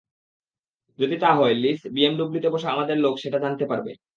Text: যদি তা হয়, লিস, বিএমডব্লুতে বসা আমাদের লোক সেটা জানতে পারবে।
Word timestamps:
যদি 0.99 1.15
তা 1.17 1.29
হয়, 1.33 1.55
লিস, 1.55 1.79
বিএমডব্লুতে 1.93 2.49
বসা 2.53 2.67
আমাদের 2.71 2.97
লোক 2.97 3.15
সেটা 3.17 3.37
জানতে 3.39 3.65
পারবে। 3.71 3.91